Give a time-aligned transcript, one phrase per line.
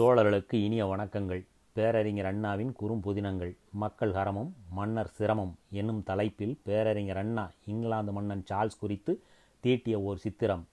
[0.00, 1.46] தோழர்களுக்கு இனிய வணக்கங்கள்.
[1.72, 9.22] பேரறிஞர் அண்ணாவின் குறும்புதினங்கள் மக்கள் ஹரமும் மன்னர் சிரமம் என்னும் தலைப்பில் பேரறிஞர் அண்ணா இங்கிலாந்து மன்னன் சார்ல்ஸ் குறித்து
[9.60, 10.66] தீட்டிய ஓர் சித்திரம்.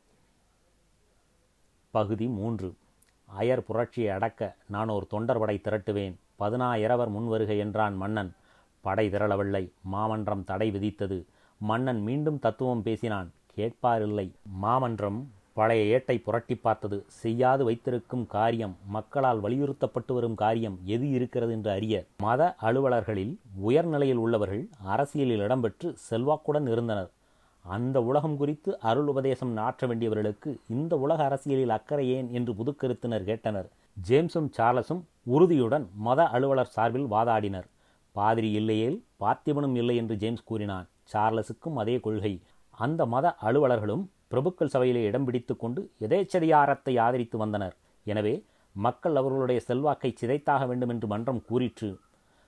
[1.91, 2.75] பகுதி மூன்று.
[3.39, 6.15] அயர் புரட்சியை அடக்க நான் ஒரு தொண்டர் படை திரட்டுவேன்.
[6.39, 8.33] பதினாயிரவர் முன்வருகை என்றான் மன்னன்.
[8.81, 9.71] படை திரளவில்லை.
[9.81, 11.25] மாமன்றம் தடை விதித்தது.
[11.59, 13.31] மன்னன் மீண்டும் தத்துவம் பேசினான்.
[13.55, 16.97] கேட்பாரில்லை மாமன்றம் பழைய ஏட்டை புரட்டி பார்த்தது.
[17.21, 23.33] செய்யாது வைத்திருக்கும் காரியம் மக்களால் வலியுறுத்தப்பட்டு வரும் காரியம் எது இருக்கிறது என்று அறிய மத அலுவலர்களில்
[23.69, 27.09] உயர்நிலையில் உள்ளவர்கள் அரசியலில் இடம்பெற்று செல்வாக்குடன் இருந்தனர்.
[27.65, 33.67] அந்த உலகம் குறித்து அருள் உபதேசம் நாற்ற வேண்டியவர்களுக்கு இந்த உலக அரசியலில் அக்கறை ஏன் என்று புதுக்கருத்தினர் கேட்டனர்.
[34.07, 35.03] ஜேம்ஸும் சார்லஸும்
[35.35, 37.67] உறுதியுடன் மத அலுவலர் சார்பில் வாதாடினர்.
[38.15, 40.87] பாதிரி இல்லையேல் பார்த்திபனும் இல்லை என்று ஜேம்ஸ் கூறினான்.
[41.13, 42.33] சார்லஸுக்கும் அதே கொள்கை.
[42.77, 47.75] அந்த மத அலுவலர்களும் பிரபுக்கள் சபையிலே இடம் பிடித்து கொண்டு எதேச்சதிகாரத்தை ஆதரித்து வந்தனர்.
[48.05, 48.33] எனவே
[48.75, 51.89] மக்கள் அவர்களுடைய செல்வாக்கை சிதைத்தாக வேண்டும் என்று மன்றம் கூறிற்று.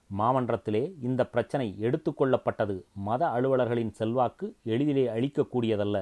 [0.10, 2.76] மாமன்றத்திலே இந்த பிரச்சனை எடுத்துக்கொள்ளப்பட்டது
[3.08, 5.98] மத அலுவலர்களின் செல்வாக்கு எளிதிலே அளிக்கக்கூடியதல்ல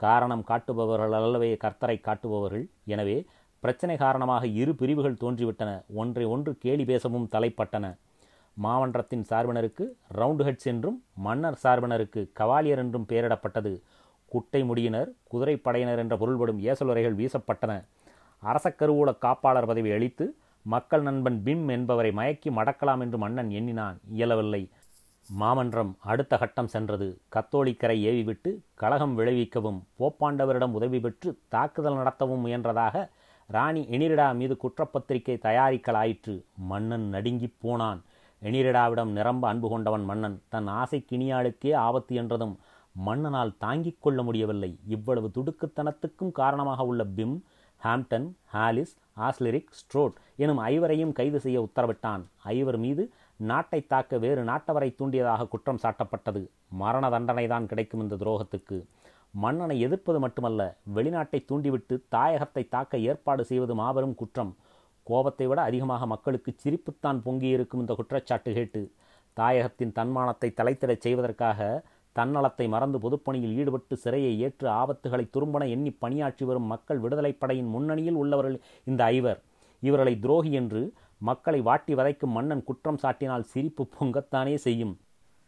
[0.00, 2.64] காரணம் காட்டுபவர்கள் அல்லவே கர்த்தரை காட்டுபவர்கள்.
[2.94, 3.16] எனவே
[3.62, 5.70] பிரச்சனை காரணமாக இரு பிரிவுகள் தோன்றிவிட்டன.
[6.00, 7.86] ஒன்றை ஒன்று கேலி பேசவும் தலைப்பட்டன.
[8.56, 9.84] மாமன்றத்தின் சார்பினருக்கு
[10.18, 13.72] ரவுண்ட் ஹெட்ஸ் என்றும் மன்னர் சார்பினருக்கு கவாலியர் என்றும் பெயரிடப்பட்டது.
[14.28, 17.72] குட்டை முடியினர் குதிரைப்படையினர் என்ற பொருள்படும் ஏசலுரைகள் வீசப்பட்டன.
[18.44, 24.00] அரசக்கருவூல காப்பாளர் பதவி அளித்து மக்கள் நண்பன் பிம் என்பவரை மயக்கி மடக்கலாம் என்று மன்னன் எண்ணினான்.
[24.10, 24.70] இயலவில்லை.
[25.28, 27.20] மாமன்றம் அடுத்த கட்டம் சென்றது.
[27.36, 33.08] கத்தோலிக்கரை ஏவிவிட்டு கலகம் விளைவிக்கவும் போப்பாண்டவரிடம் உதவி பெற்று தாக்குதல் நடத்தவும் முயன்றதாக
[33.46, 38.02] ராணி எனிரிடா மீது குற்றப்பத்திரிகை தயாரிக்கலாயிற்று மன்னன் நடுங்கிப் போனான்.
[38.42, 42.58] எனிரிடாவிடம் நிரம்ப அன்பு கொண்டவன் மன்னன் தன் ஆசை கிணியாளுக்கே ஆபத்து என்றதும்
[43.06, 44.78] மன்னனால் தாங்கிக் கொள்ள முடியவில்லை.
[44.86, 47.44] இவ்வளவு துடுக்குத்தனத்துக்கும் காரணமாக உள்ள பிம்
[47.84, 52.22] ஹாம்டன் ஹாலிஸ் ஆஸ்லிரிக் ஸ்ட்ரோட் எனும் ஐவரையும் கைது செய்ய உத்தரவிட்டான்.
[52.42, 56.42] ஐவர் மீது நாட்டை தாக்க வேறு நாட்டவரை தூண்டியதாக குற்றம் சாட்டப்பட்டது.
[56.68, 58.78] மரண தண்டனைதான் கிடைக்கும் இந்த துரோகத்துக்கு.
[59.30, 64.56] மன்னனை எதிர்ப்பது மட்டுமல்ல வெளிநாட்டை தூண்டிவிட்டு தாயகத்தை தாக்க ஏற்பாடு செய்வது மாபெரும் குற்றம்.
[65.02, 68.92] கோபத்தை விட அதிகமாக மக்களுக்கு சிரிப்புத்தான் பொங்கியிருக்கும் இந்த குற்றச்சாட்டு கேட்டு
[69.36, 71.84] தாயகத்தின் தன்மானத்தை தலைத்திடச் செய்வதற்காக
[72.18, 78.14] தன்னலத்தை மறந்து பொதுப்பணியில் ஈடுபட்டு சிறையை ஏற்று ஆபத்துகளை துரும்பன எண்ணி பணியாற்றி வரும் மக்கள் விடுதலைப் படையின் முன்னணியில்
[78.14, 79.42] உள்ளவர்கள் இந்த ஐவர்.
[79.80, 84.98] இவர்களை துரோகி என்று மக்களை வாட்டி வதைக்கும் மன்னன் குற்றம் சாட்டினால் சிரிப்பு பொங்கத்தானே செய்யும்.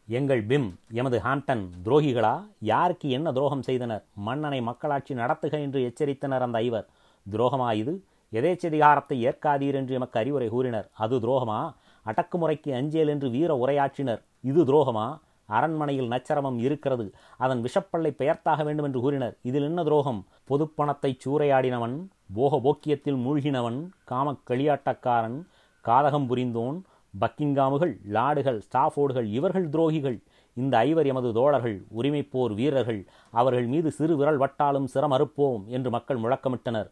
[0.08, 2.46] எங்கள் பிம் எமது ஹாண்டன் துரோகிகளா?
[2.60, 4.04] யாருக்கு என்ன துரோகம் செய்தனர்?
[4.14, 6.86] மன்னனை மக்களாட்சி நடத்துக என்று எச்சரித்தனர் அந்த ஐவர்.
[7.30, 8.04] துரோகமா இது?
[8.32, 10.90] எதேச்சதிகாரத்தை ஏற்காதீர் என்று எமக்கு அறிவுரை கூறினர்.
[10.92, 11.74] அது துரோகமா?
[12.06, 14.22] அடக்குமுறைக்கு அஞ்சேல் என்று வீர உரையாற்றினர்.
[14.40, 15.18] இது துரோகமா?
[15.50, 17.12] அரண்மனையில் நச்சரமம் இருக்கிறது.
[17.36, 19.36] அதன் விஷப்பல்லை பெயர்த்தாக வேண்டும் என்று கூறினர்.
[19.42, 20.24] இதில் என்ன துரோகம்?
[20.48, 21.96] பொதுப்பணத்தை சூறையாடினவன்
[22.34, 23.78] போக போக்கியத்தில் மூழ்கினவன்
[24.10, 25.38] காமக் களியாட்டக்காரன்
[25.84, 26.84] காதகம் புரிந்தோன்
[27.20, 30.18] பக்கிங்காமுகள் லாடுகள் ஸ்டாஃபோர்டுகள் இவர்கள் துரோகிகள்.
[30.54, 33.06] இந்த ஐவர் எமது தோழர்கள் உரிமைப்போர் வீரர்கள்.
[33.30, 36.90] அவர்கள் மீது சிறு விரல் வட்டாலும் சிரமறுப்போம் என்று மக்கள் முழக்கமிட்டனர்.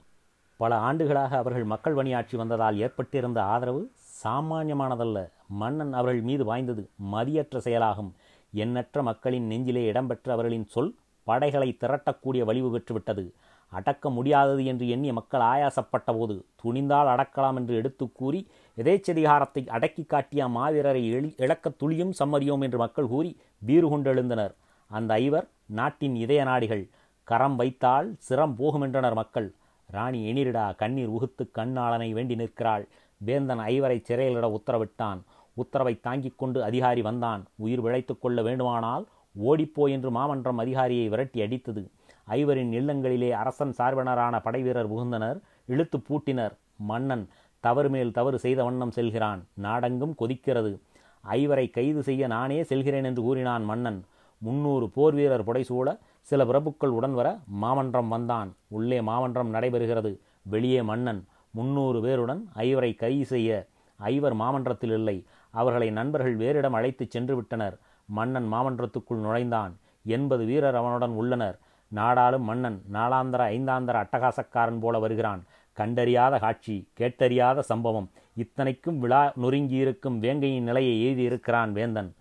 [0.57, 3.91] பல ஆண்டுகளாக அவர்கள் மக்கள் பணியாற்றி வந்ததால் ஏற்பட்டிருந்த ஆதரவு
[4.25, 5.31] சாமானியமானதல்ல.
[5.49, 8.15] மன்னன் அவர்கள் மீது வாய்ந்தது மதியற்ற செயலாகும்.
[8.53, 10.95] எண்ணற்ற மக்களின் நெஞ்சிலே இடம்பெற்ற அவர்களின் சொல்
[11.27, 13.25] படைகளை திரட்டக்கூடிய வலிவு பெற்றுவிட்டது.
[13.73, 18.41] அடக்க முடியாதது என்று எண்ணிய மக்கள் ஆயாசப்பட்ட போது துணிந்தால் அடக்கலாம் என்று எடுத்து கூறி
[18.77, 24.55] எதேச்சதிகாரத்தை அடக்கி காட்டிய மாவீரரை எளி இழக்க துளியும் சம்மதியோம் என்று மக்கள் கூறி வீறு கொண்டெழுந்தனர்
[24.91, 26.85] அந்த ஐவர் நாட்டின் இதய நாடிகள்
[27.25, 29.49] கரம் வைத்தால் சிரம் போகுமென்றனர் மக்கள்.
[29.87, 32.89] ராணி எனிரிடா கண்ணீர் உகுத்து கண்ணாளனை வேண்டி நிற்கிறாள்.
[33.21, 35.21] வேந்தன் ஐவரை சிறையிலிட உத்தரவிட்டான்.
[35.63, 37.43] உத்தரவை தாங்கிக் கொண்டு அதிகாரி வந்தான்.
[37.57, 39.05] உயிர் விழைத்து கொள்ள வேண்டுமானால்
[39.43, 41.83] ஓடிப்போ என்று மாமன்றம் அதிகாரியை விரட்டி அடித்தது.
[42.29, 45.39] ஐவரின் இல்லங்களிலே அரசன் சார்பினரான படைவீரர் புகுந்தனர்.
[45.67, 46.55] இழுத்து பூட்டினர்.
[46.77, 47.25] மன்னன்
[47.67, 49.41] தவறு மேல் தவறு செய்த வண்ணம் செல்கிறான்.
[49.55, 50.73] நாடெங்கும் கொதிக்கிறது.
[51.31, 53.99] ஐவரை கைது செய்ய நானே செல்கிறேன் என்று கூறினான் மன்னன்.
[54.39, 57.29] முன்னூறு போர் வீரர் புடைசூழ சில பிரபுக்கள் உடன் வர
[57.63, 58.51] மாமன்றம் வந்தான்.
[58.69, 60.13] உள்ளே மாமன்றம் நடைபெறுகிறது.
[60.43, 61.21] வெளியே மன்னன்.
[61.51, 63.67] முன்னூறு பேருடன் ஐவரை கைது செய்ய.
[63.97, 65.17] ஐவர் மாமன்றத்தில் இல்லை.
[65.51, 69.79] அவர்களை நண்பர்கள் வேறிடம் அழைத்துச் சென்று விட்டனர் மன்னன் மாமன்றத்துக்குள் நுழைந்தான்.
[70.05, 71.59] எண்பது வீரர் அவனுடன் உள்ளனர்.
[71.89, 75.45] நாடாளும் மன்னன் நாளாந்தர ஐந்தாந்தர அட்டகாசக்காரன் போல வருகிறான்.
[75.79, 78.11] கண்டறியாத காட்சி கேட்டறியாத சம்பவம்.
[78.35, 82.15] இத்தனைக்கும் விழா நொறுங்கியிருக்கும் வேங்கையின் நிலையை எழுதியிருக்கிறான் வேந்தன்.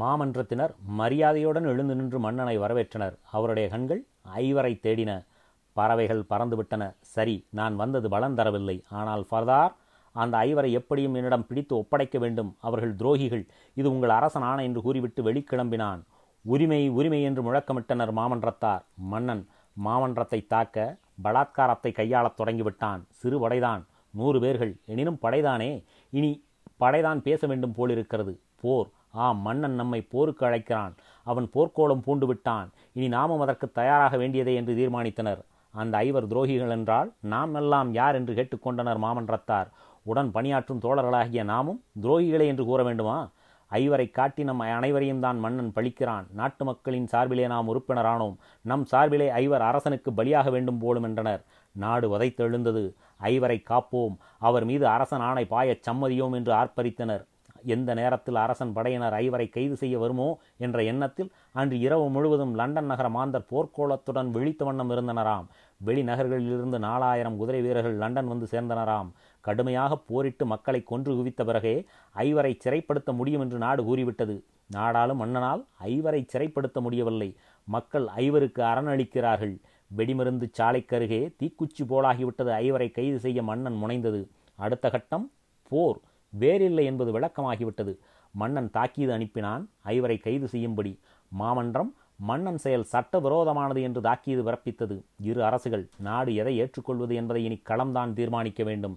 [0.00, 3.18] மாமன்றத்தினர் மரியாதையுடன் எழுந்து நின்று மன்னனை வரவேற்றனர்.
[3.30, 4.04] அவருடைய கண்கள்
[4.36, 5.24] ஐவரை தேடின.
[5.72, 6.94] பறவைகள் பறந்துவிட்டன.
[7.00, 8.82] சரி நான் வந்தது பலன் தரவில்லை.
[8.88, 9.72] ஆனால் ஃபர்தார்
[10.12, 12.56] அந்த ஐவரை எப்படியும் என்னிடம் பிடித்து ஒப்படைக்க வேண்டும்.
[12.60, 13.46] அவர்கள் துரோகிகள்.
[13.74, 16.02] இது உங்கள் அரசன் என்று கூறிவிட்டு வெளிக்கிளம்பினான்.
[16.44, 18.82] உரிமை உரிமை என்று முழக்கமிட்டனர் மாமன்றத்தார்.
[18.94, 19.48] மன்னன்
[19.84, 23.02] மாமன்றத்தை தாக்க பலாத்காரத்தை கையாளத் தொடங்கிவிட்டான்.
[23.08, 23.86] சிறு படைதான்.
[24.10, 24.76] நூறு பேர்கள்.
[24.84, 25.84] எனினும் படைதானே?
[26.10, 26.44] இனி
[26.76, 28.40] படைதான் பேச வேண்டும் போலிருக்கிறது.
[28.60, 28.86] போர்.
[29.10, 30.94] ஆம் மன்னன் நம்மை போருக்கு அழைக்கிறான்.
[31.24, 35.42] அவன் போர்க்கோளம் பூண்டு விட்டான் இனி நாமும் அதற்கு தயாராக வேண்டியதே என்று தீர்மானித்தனர்.
[35.70, 39.66] அந்த ஐவர் துரோகிகள் என்றால் நாம் எல்லாம் யார் என்று கேட்டுக்கொண்டனர் மாமன்றத்தார்.
[40.02, 43.30] உடன் பணியாற்றும் தோழர்களாகிய நாமும் துரோகிகளே என்று கூற வேண்டுமா?
[43.70, 46.26] ஐவரை காட்டி நம் அனைவரையும் தான் மன்னன் பழிக்கிறான்.
[46.32, 48.36] நாட்டு மக்களின் சார்பிலே நாம் உறுப்பினரானோம்.
[48.62, 51.42] நம் சார்பிலே ஐவர் அரசனுக்கு பலியாக வேண்டும் போலும் என்றனர்.
[51.72, 52.84] நாடு வதைத்தெழுந்தது.
[53.22, 54.16] ஐவரை காப்போம்.
[54.38, 57.24] அவர் மீது அரசன் ஆணை பாயச் சம்மதியோம் என்று ஆர்ப்பரித்தனர்.
[57.64, 63.08] எந்த நேரத்தில் அரசன் படையினர் ஐவரை கைது செய்ய வருமோ என்ற எண்ணத்தில் அன்று இரவு முழுவதும் லண்டன் நகர
[63.08, 65.46] மாந்தர் போர்க்கோளத்துடன் விழித்த வண்ணம் இருந்தனராம்.
[65.86, 69.10] வெளிநகர்களிலிருந்து நாலாயிரம் குதிரை வீரர்கள் லண்டன் வந்து சேர்ந்தனராம்.
[69.40, 71.84] கடுமையாக போரிட்டு மக்களை கொன்று குவித்த பிறகே
[72.14, 74.44] ஐவரை சிறைப்படுத்த முடியும் என்று நாடு கூறிவிட்டது.
[74.66, 77.36] நாடாலும் மன்னனால் ஐவரை சிறைப்படுத்த முடியவில்லை.
[77.64, 79.60] மக்கள் ஐவருக்கு அரணளிக்கிறார்கள்.
[79.96, 84.28] வெடிமருந்து சாலைக்கருகே தீக்குச்சி போலாகிவிட்டது ஐவரை கைது செய்ய மன்னன் முனைந்தது.
[84.54, 85.30] அடுத்த கட்டம்
[85.68, 85.98] போர்
[86.28, 87.98] வேறில்லை என்பது விளக்கமாகிவிட்டது.
[88.34, 89.64] மன்னன் தாக்கீது அனுப்பினான்.
[89.84, 90.98] ஐவரை கைது செய்யும்படி.
[91.28, 91.94] மாமன்றம்
[92.28, 94.96] மன்னன் செயல் சட்டவிரோதமானது என்று தாக்கியது பிறப்பித்தது.
[95.30, 98.96] இரு அரசுகள் நாடு எதை ஏற்றுக்கொள்வது என்பதை இனி களம்தான் தீர்மானிக்க வேண்டும்.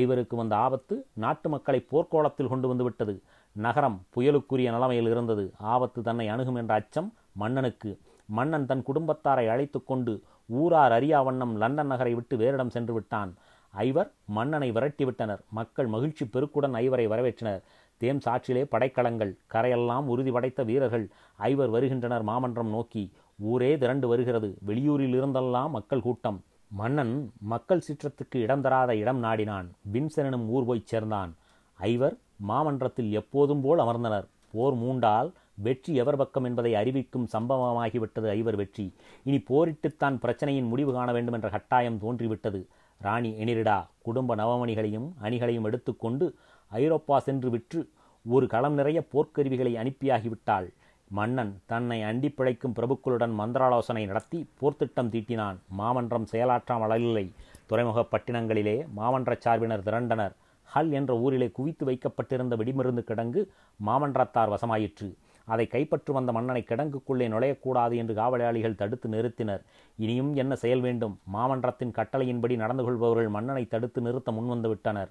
[0.00, 3.14] ஐவருக்கு வந்த ஆபத்து நாட்டு மக்களை போர்க்கோளத்தில் கொண்டு வந்துவிட்டது
[3.56, 5.44] நகரம் புயலுக்குரிய நிலைமையில் இருந்தது.
[5.74, 7.92] ஆபத்து தன்னை அணுகும் என்ற அச்சம் மன்னனுக்கு.
[8.26, 10.12] மன்னன் தன் குடும்பத்தாரை அழைத்து கொண்டு
[10.60, 13.32] ஊரார் அறியா வண்ணம் லண்டன் நகரை விட்டு வேறிடம் சென்று விட்டான்.
[13.74, 15.42] ஐவர் மன்னனை விரட்டிவிட்டனர்.
[15.58, 17.60] மக்கள் மகிழ்ச்சி பெருக்குடன் ஐவரை வரவேற்றனர்.
[18.00, 21.08] தேம் சாற்றிலே படைக்கலங்கள் கரையெல்லாம் உறுதி படைத்த வீரர்கள்.
[21.36, 23.02] ஐவர் வருகின்றனர் மாமன்றம் நோக்கி.
[23.38, 24.48] ஊரே திரண்டு வருகிறது.
[24.66, 26.38] வெளியூரில் இருந்தெல்லாம் மக்கள் கூட்டம்.
[26.70, 27.12] மன்னன்
[27.52, 29.68] மக்கள் சீற்றத்துக்கு இடம் தராத இடம் நாடினான்.
[29.92, 31.30] வின்செனும் ஊர் போய்ச் சேர்ந்தான்.
[31.74, 34.26] ஐவர் மாமன்றத்தில் எப்போதும் போல் அமர்ந்தனர்.
[34.52, 38.86] போர் மூண்டால் வெற்றி எவர் பக்கம் என்பதை அறிவிக்கும் சம்பவமாகிவிட்டது ஐவர் வெற்றி.
[39.24, 42.60] இனி போரிட்டுத்தான் பிரச்சனையின் முடிவு காண வேண்டும் என்ற கட்டாயம் தோன்றிவிட்டது.
[43.00, 43.78] ராணி எனிரிடா.
[44.02, 46.26] குடும்ப நவமணிகளையும் அணிகளையும் எடுத்துக்கொண்டு
[46.70, 47.88] ஐரோப்பா சென்று விற்று
[48.28, 50.68] ஒரு களம் நிறைய போர்க்கருவிகளை அனுப்பியாகிவிட்டாள்.
[51.08, 55.56] மன்னன் தன்னை அண்டி பிழைக்கும் பிரபுக்களுடன் மந்திராலோசனை நடத்தி போர்த்திட்டம் தீட்டினான்.
[55.68, 57.32] மாமன்றம் செயலாற்றாம் இல்லை
[57.66, 60.32] துறைமுகப் பட்டினங்களிலே மாமன்ற சார்பினர் திரண்டனர்.
[60.74, 63.46] ஹல் என்ற ஊரிலே குவித்து வைக்கப்பட்டிருந்த வெடிமருந்து கிடங்கு
[63.86, 65.14] மாமன்றத்தார் வசமாயிற்று.
[65.44, 69.62] அதை கைப்பற்று வந்த மன்னனை கிடங்குக்குள்ளே நுழையக்கூடாது என்று காவலாளிகள் தடுத்து நிறுத்தினர்.
[69.96, 71.18] இனியும் என்ன செயல் வேண்டும்?
[71.34, 75.10] மாமன்றத்தின் கட்டளையின்படி நடந்து கொள்பவர்கள் மன்னனை தடுத்து நிறுத்த முன்வந்து விட்டனர்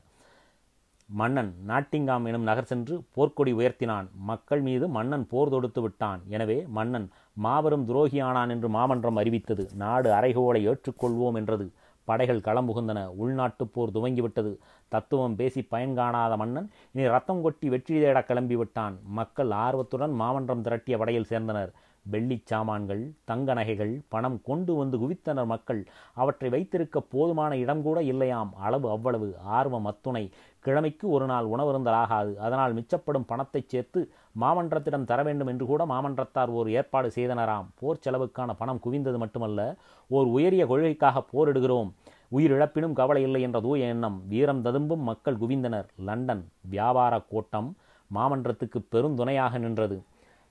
[1.09, 4.07] மன்னன் நாட்டிங்காம் எனும் நகர் சென்று போர்க்கொடி உயர்த்தினான்.
[4.21, 6.21] மக்கள் மீது மன்னன் போர் தொடுத்து விட்டான்.
[6.27, 9.69] எனவே மன்னன் மாபெரும் துரோகியானான் என்று மாமன்றம் அறிவித்தது.
[9.75, 11.67] நாடு அறைகோலை ஏற்றுக்கொள்வோம் என்றது.
[12.05, 14.53] படைகள் களம் புகுந்தன உள்நாட்டுப் போர் துவங்கிவிட்டது.
[14.89, 20.63] தத்துவம் பேசி பயன் காணாத மன்னன் இனி ரத்தம் கொட்டி வெற்றி தேட கிளம்பி விட்டான் மக்கள் ஆர்வத்துடன் மாமன்றம்
[20.63, 21.71] திரட்டிய படையில் சேர்ந்தனர்.
[22.11, 25.81] வெள்ளிச் சாமான்கள் தங்க நகைகள் பணம் கொண்டு வந்து குவித்தனர் மக்கள்.
[26.13, 28.51] அவற்றை வைத்திருக்க போதுமான இடம் கூட இல்லையாம்.
[28.57, 29.27] அளவு அவ்வளவு.
[29.57, 30.23] ஆர்வம் அத்துணை.
[30.65, 33.99] கிழமைக்கு ஒரு நாள் உணவருந்தலாகாது அதனால் மிச்சப்படும் பணத்தைச் சேர்த்து
[34.39, 37.67] மாமன்றத்திடம் தர வேண்டும் என்று கூட மாமன்றத்தார் ஓர் ஏற்பாடு செய்தனராம்.
[37.79, 39.61] போர் செலவுக்கான பணம் குவிந்தது மட்டுமல்ல
[40.09, 41.89] ஓர் உயரிய கொள்கைக்காக போரிடுகிறோம்.
[42.31, 44.21] உயிரிழப்பினும் கவலை இல்லை என்ற தூய எண்ணம்.
[44.27, 45.87] வீரம் ததும்பும் மக்கள் குவிந்தனர்.
[45.97, 47.69] லண்டன் வியாபார கோட்டம்
[48.13, 49.97] மாமன்றத்துக்கு பெருந்துணையாக நின்றது.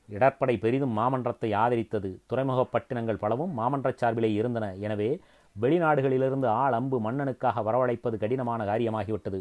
[0.08, 2.10] இடர்படை பெரிதும் மாமன்றத்தை ஆதரித்தது.
[2.26, 4.74] துறைமுகப் பட்டினங்கள் பலவும் மாமன்ற சார்பிலே இருந்தன.
[4.76, 5.10] எனவே
[5.60, 9.40] வெளிநாடுகளிலிருந்து ஆள் அம்பு மன்னனுக்காக வரவழைப்பது கடினமான காரியமாகிவிட்டது.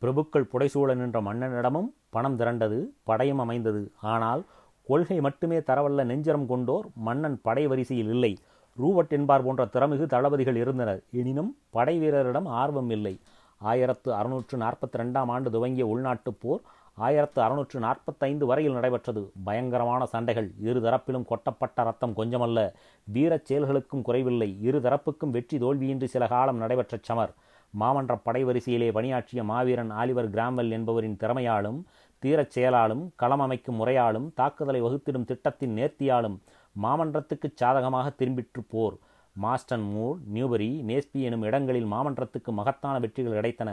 [0.00, 3.92] பிரபுக்கள் புடைசூழ நின்ற மன்னனிடமும் பணம் திரண்டது படையும் அமைந்தது.
[4.00, 4.44] ஆனால்
[4.86, 8.38] கொள்கை மட்டுமே தரவல்ல நெஞ்சரம் கொண்டோர் மன்னன் படை வரிசையில் இல்லை.
[8.82, 11.00] ரூபட் என்பார் போன்ற திறமிகு தளபதிகள் இருந்தனர்.
[11.10, 13.20] எனினும் படை வீரரிடம் ஆர்வம் இல்லை.
[13.58, 16.60] ஆயிரத்து அறுநூற்று நாற்பத்தி ரெண்டாம் ஆண்டு துவங்கிய உள்நாட்டுப் போர்
[16.94, 19.32] ஆயிரத்து அறுநூற்று நாற்பத்தைந்து வரையில் நடைபெற்றது.
[19.44, 20.52] பயங்கரமான சண்டைகள்.
[20.60, 22.72] இரு தரப்பிலும் கொட்டப்பட்ட ரத்தம் கொஞ்சமல்ல.
[23.04, 24.62] வீரச் செயல்களுக்கும் குறைவில்லை.
[24.62, 27.34] இரு தரப்புக்கும் வெற்றி தோல்வியின்றி சில காலம் நடைபெற்ற சமர்.
[27.80, 31.80] மாமன்ற படை வரிசையிலே பணியாற்றிய மாவீரன் ஆலிவர் கிராம்வெல் என்பவரின் திறமையாலும்
[32.22, 36.36] தீரச் செயலாலும் களம் அமைக்கும் முறையாலும் தாக்குதலை வகுத்திடும் திட்டத்தின் நேர்த்தியாலும்
[36.82, 38.96] மாமன்றத்துக்கு சாதகமாக திரும்பிற்று போர்.
[39.42, 43.70] மாஸ்டன் மூர் நியூபரி நேஸ்பி எனும் இடங்களில் மாமன்றத்துக்கு மகத்தான வெற்றிகள் கிடைத்தன.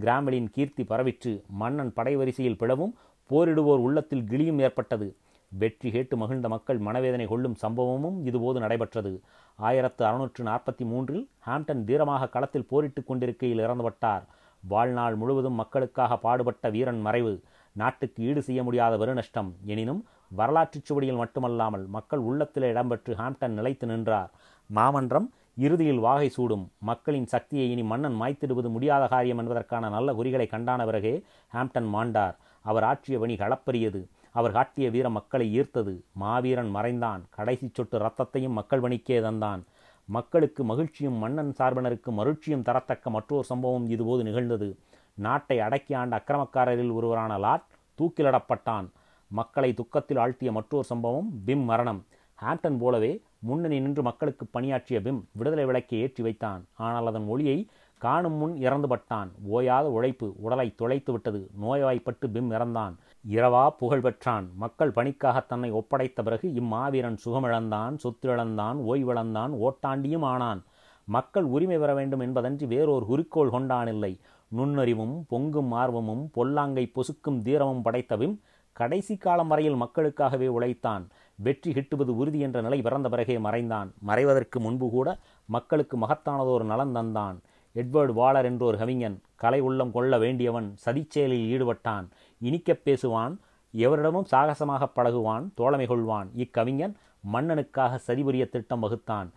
[0.00, 1.32] கிராம்வெலின் கீர்த்தி பரவிற்று.
[1.48, 2.94] மன்னன் படை வரிசையில் பிளவும்
[3.30, 5.16] போரிடுவோர் உள்ளத்தில் கிளியும் ஏற்பட்டது.
[5.58, 9.12] வெற்றி கேட்டு மகிழ்ந்த மக்கள் மனவேதனை கொள்ளும் சம்பவமும் இதுபோது நடைபெற்றது.
[9.58, 14.24] ஆயிரத்து அறுநூற்று நாற்பத்தி மூன்றில் ஹாம்டன் தீரமாக களத்தில் போரிட்டுக் கொண்டிருக்கையில் இறந்துவிட்டார்
[14.62, 17.34] வாழ்நாள் முழுவதும் மக்களுக்காக பாடுபட்ட வீரன் மறைவு.
[17.72, 24.30] நாட்டுக்கு ஈடு செய்ய முடியாத வெறுநஷ்டம் எனினும் வரலாற்றுச் சுவடியில் மட்டுமல்லாமல் மக்கள் உள்ளத்திலே இடம்பெற்று ஹாம்டன் நிலைத்து நின்றார்.
[24.66, 26.70] மாமன்றம் இறுதியில் வாகை சூடும்.
[26.78, 31.14] மக்களின் சக்தியை இனி மன்னன் மாய்த்திடுவது முடியாத காரியம் என்பதற்கான நல்ல குறிகளை கண்டான பிறகே
[31.54, 32.36] ஹாம்டன் மாண்டார்.
[32.62, 34.02] அவர் ஆற்றிய பணி களப்பரியது.
[34.32, 35.94] அவர் காட்டிய வீர மக்களை ஈர்த்தது.
[36.12, 37.22] மாவீரன் மறைந்தான்.
[37.30, 39.62] கடைசி சொட்டு ரத்தத்தையும் மக்கள் பணிக்கே தந்தான்.
[40.08, 44.78] மக்களுக்கு மகிழ்ச்சியும் மன்னன் சார்பினருக்கு மகிழ்ச்சியும் தரத்தக்க மற்றொரு சம்பவம் இதுபோது நிகழ்ந்தது.
[45.14, 47.66] நாட்டை அடக்கி ஆண்ட அக்கிரமக்காரரில் ஒருவரான லாட்
[47.98, 48.86] தூக்கிலிடப்பட்டான்.
[49.30, 52.00] மக்களை துக்கத்தில் ஆழ்த்திய மற்றொரு சம்பவம் பிம் மரணம்.
[52.42, 56.62] ஹாம்டன் போலவே முன்னணி நின்று மக்களுக்கு பணியாற்றிய பிம் விடுதலை விளக்கை ஏற்றி வைத்தான்.
[56.76, 57.58] ஆனால் அதன் ஒளியை
[58.04, 59.28] காணும் முன் இறந்துபட்டான்.
[59.54, 62.94] ஓயாத உழைப்பு உடலை துளைத்து விட்டது நோய்வாய்ப்பட்டு பிம் இறந்தான்.
[63.30, 64.46] இரவா புகழ் பெற்றான்.
[64.62, 70.62] மக்கள் பணிக்காக தன்னை ஒப்படைத்த பிறகு இம்மாவீரன் சுகமிழந்தான் சொத்திழந்தான் ஓய்விழந்தான் ஓட்டாண்டியும் ஆனான்.
[71.08, 74.12] மக்கள் உரிமை பெற வேண்டும் என்பதன்றி வேறொரு குறிக்கோள் கொண்டானில்லை.
[74.56, 78.34] நுண்ணறிவும் பொங்கும் ஆர்வமும் பொல்லாங்கை பொசுக்கும் தீரமும் படைத்தவும்
[78.76, 81.04] கடைசி காலம் வரையில் மக்களுக்காகவே உழைத்தான்.
[81.38, 83.88] வெற்றி கிட்டுவது உறுதி என்ற நிலை பிறந்த பிறகே மறைந்தான்.
[84.06, 85.08] மறைவதற்கு முன்பு கூட
[85.46, 87.38] மக்களுக்கு மகத்தானதோர் நலன் தந்தான்.
[87.74, 92.06] எட்வர்டு வாலர் என்றொரு கவிஞன் கலை உள்ளம் கொள்ள வேண்டியவன் சதிச்செயலில் ஈடுபட்டான்.
[92.38, 93.36] இனிக்கப் பேசுவான்
[93.76, 96.28] எவரிடமும் சாகசமாக பழகுவான் தோழமை கொள்வான்.
[96.34, 96.96] இக்கவிஞன்
[97.32, 99.28] மன்னனுக்காக சரிபுரிய திட்டம் வகுத்தான்.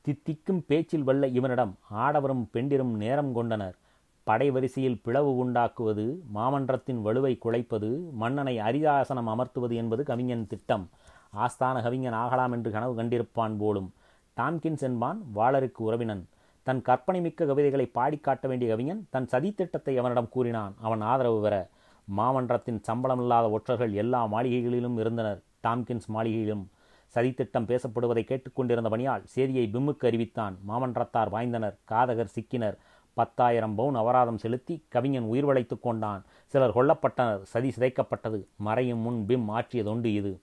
[0.00, 3.76] தித்திக்கும் பேச்சில் வல்ல இவனிடம் ஆடவரும் பெண்டிரும் நேரம் கொண்டனர்.
[4.22, 10.90] படை வரிசையில் பிளவு உண்டாக்குவது மாமன்றத்தின் வலுவை குலைப்பது மன்னனை அரிதாசனம் அமர்த்துவது என்பது கவிஞன் திட்டம்.
[11.36, 13.92] ஆஸ்தான கவிஞன் ஆகலாம் என்று கனவு கண்டிருப்பான் போலும்.
[14.36, 16.28] டாம்கின்ஸ் என்பான் வாளருக்கு உறவினன்.
[16.62, 20.74] தன் கற்பனை மிக்க கவிதைகளை பாடி காட்ட வேண்டிய கவிஞன் தன் சதித்திட்டத்தை அவனிடம் கூறினான்.
[20.80, 21.68] அவன் ஆதரவு பெற.
[22.16, 25.42] மாமன்றத்தின் சம்பளமில்லாத ஒற்றர்கள் எல்லா மாளிகைகளிலும் இருந்தனர்.
[25.62, 26.66] டாம்கின்ஸ் மாளிகையிலும்
[27.14, 30.58] சதித்திட்டம் பேசப்படுவதை கேட்டுக்கொண்டிருந்த பணியால் செய்தியை பிம்முக்கு அறிவித்தான்.
[30.68, 31.78] மாமன்றத்தார் வாய்ந்தனர்.
[31.84, 32.76] காதகர் சிக்கினர்.
[33.14, 36.24] பத்தாயிரம் பவுன் அபராதம் செலுத்தி கவிஞன் உயிர் வளைத்துக் கொண்டான்.
[36.46, 37.42] சிலர் கொல்லப்பட்டனர்.
[37.42, 38.46] சதி சிதைக்கப்பட்டது.
[38.56, 40.40] மறையும் முன் பிம் ஆற்றிய தொண்டு இது.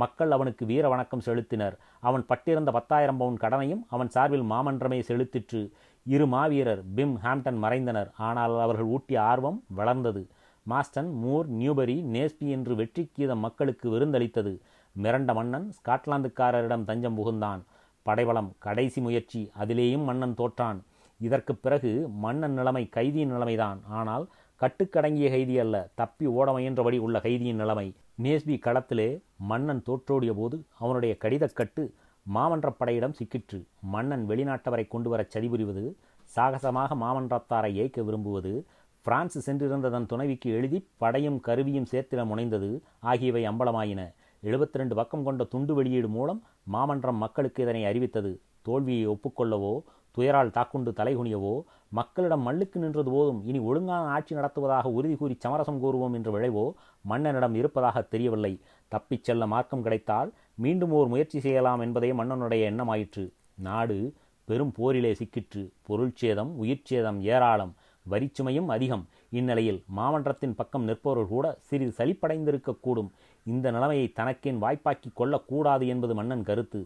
[0.00, 1.74] மக்கள் அவனுக்கு வீர வணக்கம் செலுத்தினர்.
[2.08, 5.60] அவன் பட்டிருந்த பத்தாயிரம் பவுன் கடனையும் அவன் சார்பில் மாமன்றமே செலுத்திற்று.
[6.06, 8.10] இரு மாவீரர் பிம் ஹாம்டன் மறைந்தனர்.
[8.28, 10.22] ஆனால் அவர்கள் ஊட்டிய ஆர்வம் வளர்ந்தது.
[10.66, 14.52] மாஸ்டன் மூர் நியூபரி நேஸ்பி என்று வெற்றி கீதம் மக்களுக்கு விருந்தளித்தது.
[14.96, 17.62] மிரண்ட மன்னன் ஸ்காட்லாந்துக்காரரிடம் தஞ்சம் புகுந்தான்.
[18.06, 20.80] படைபலம் கடைசி முயற்சி அதிலேயும் மன்னன் தோற்றான்.
[21.20, 21.92] இதற்கு பிறகு
[22.24, 23.78] மன்னன் நிலைமை கைதியின் நிலைமைதான்.
[23.98, 24.26] ஆனால்
[24.60, 27.94] கட்டுக்கடங்கிய கைதி அல்ல தப்பி ஓட முயன்றபடி உள்ள கைதியின் நிலைமை.
[28.22, 31.92] நேஸ்பி களத்திலே மன்னன் தோற்றோடிய போது அவனுடைய கடிதக்கட்டு
[32.34, 33.64] மாமன்றப் படையிடம் சிக்கிற்று.
[33.80, 35.94] மன்னன் வெளிநாட்டவரை கொண்டு வரச் சதிபுரிவது
[36.36, 38.66] சாகசமாக மாமன்றத்தாரை ஏய்க்க விரும்புவது
[39.02, 44.14] பிரான்ஸ் சென்றிருந்த தன் துணைவிக்கு எழுதி படையும் கருவியும் சேர்த்திட முனைந்தது ஆகியவை அம்பலமாயின.
[44.42, 48.40] எழுபத்தி ரெண்டு பக்கம் கொண்ட துண்டு வெளியீடு மூலம் மாமன்றம் மக்களுக்கு இதனை அறிவித்தது.
[48.62, 49.80] தோல்வியை ஒப்புக்கொள்ளவோ
[50.16, 56.12] துயரால் தாக்குண்டு தலைகுனியவோ மக்களிடம் மல்லுக்கு நின்றது போதும் இனி ஒழுங்கான ஆட்சி நடத்துவதாக உறுதி கூறி சமரசம் கூறுவோம்
[56.12, 56.72] என்ற விளைவோ
[57.08, 58.60] மன்னனிடம் இருப்பதாக தெரியவில்லை.
[58.88, 63.32] தப்பிச் செல்ல மார்க்கம் கிடைத்தால் மீண்டும் ஓர் முயற்சி செய்யலாம் என்பதே மன்னனுடைய எண்ணமாயிற்று.
[63.54, 65.72] நாடு பெரும் போரிலே சிக்கிற்று.
[65.82, 67.74] பொருள்சேதம் உயிர்ச்சேதம் ஏராளம்.
[68.10, 69.06] வரிச்சுமையும் அதிகம்.
[69.30, 73.08] இந்நிலையில் மாமன்றத்தின் பக்கம் நிற்பவர்கள் கூட சிறிது சலிப்படைந்திருக்கக்கூடும்.
[73.44, 76.80] இந்த நிலைமையை தனக்கேன் வாய்ப்பாக்கி கொள்ளக்கூடாது என்பது மன்னன் கருத்து.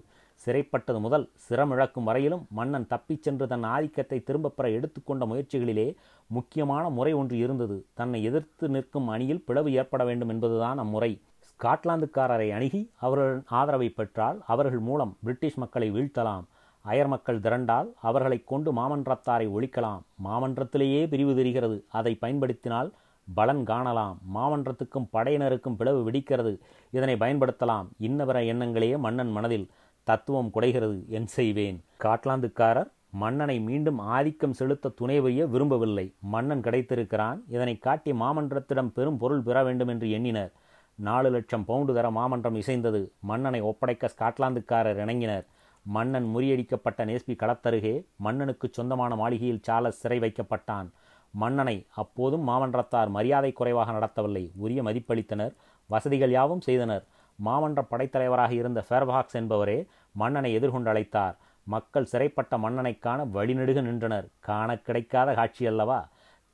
[0.47, 5.95] சிறைப்பட்டது முதல் சிரமிழக்கும் வரையிலும் மன்னன் தப்பிச் சென்று தன் ஆதிக்கத்தை திரும்பப் பெற எடுத்துக்கொண்ட முயற்சிகளிலே
[6.27, 7.85] முக்கியமான முறை ஒன்று இருந்தது.
[7.95, 11.21] தன்னை எதிர்த்து நிற்கும் அணியில் பிளவு ஏற்பட வேண்டும் என்பதுதான் அம்முறை.
[11.51, 16.45] ஸ்காட்லாந்துக்காரரை அணுகி அவர்களின் ஆதரவை பெற்றால் அவர்கள் மூலம் பிரிட்டிஷ் மக்களை வீழ்த்தலாம்.
[16.85, 20.01] அயர் மக்கள் திரண்டால் அவர்களை கொண்டு மாமன்றத்தாரை ஒழிக்கலாம்.
[20.25, 21.85] மாமன்றத்திலேயே பிரிவு தெரிகிறது.
[21.89, 22.93] அதை பயன்படுத்தினால்
[23.35, 24.19] பலன் காணலாம்.
[24.35, 26.59] மாமன்றத்துக்கும் படையினருக்கும் பிளவு வெடிக்கிறது.
[26.91, 27.87] இதனை பயன்படுத்தலாம்.
[28.01, 29.71] இன்னவர எண்ணங்களே மன்னன் மனதில்.
[30.05, 31.85] தத்துவம் குடைகிறது என் செய்வேன்.
[31.99, 36.13] காட்லாந்துக்காரர் மன்னனை மீண்டும் ஆதிக்கம் செலுத்த துணைவைய விரும்பவில்லை.
[36.21, 37.45] மன்னன் கிடைத்திருக்கிறான்.
[37.49, 40.53] இதனை காட்டி மாமன்றத்திடம் பெரும் பொருள் பெற வேண்டும் என்று எண்ணினர்.
[40.95, 43.13] நாலு லட்சம் பவுண்டு தர மாமன்றம் இசைந்தது.
[43.21, 45.47] மன்னனை ஒப்படைக்க ஸ்காட்லாந்துக்காரர் இணங்கினர்.
[45.83, 50.89] மன்னன் முறியடிக்கப்பட்ட நேஸ்பி களத்தருகே மன்னனுக்கு சொந்தமான மாளிகையில் சார்லஸ் சிறை வைக்கப்பட்டான்.
[51.31, 54.51] மன்னனை அப்போதும் மாமன்றத்தார் மரியாதை குறைவாக நடத்தவில்லை.
[54.57, 55.55] உரிய மதிப்பளித்தனர்.
[55.87, 57.05] வசதிகள் யாவும் செய்தனர்.
[57.47, 59.79] மாமன்ற படைத்தலைவராக இருந்த ஃபேர்பாக்ஸ் என்பவரே
[60.21, 61.37] மன்னனை எதிர்கொண்டு அழைத்தார்.
[61.67, 64.27] மக்கள் சிறைப்பட்ட மன்னனை காண வழிநெடுக நின்றனர்.
[64.49, 66.01] காண கிடைக்காத காட்சி அல்லவா?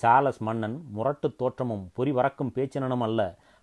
[0.01, 3.21] சார்லஸ் மன்னன் முரட்டு தோற்றமும் பொறி வறக்கும் பேச்சினனும் அல்ல.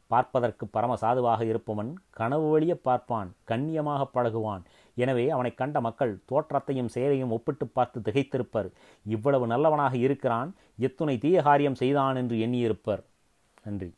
[0.08, 4.64] பார்ப்பதற்கு பரம சாதுவாக இருப்பவன் கனவு வழிய பார்ப்பான் கண்ணியமாக பழகுவான்.
[4.96, 8.70] எனவே அவனை கண்ட மக்கள் தோற்றத்தையும் செயலையும் ஒப்பிட்டு பார்த்து திகைத்திருப்பர்.
[9.06, 13.04] இவ்வளவு நல்லவனாக இருக்கிறான் எத்துணை தீய காரியம் செய்தான் என்று எண்ணியிருப்பர்.
[13.64, 13.92] நன்றி.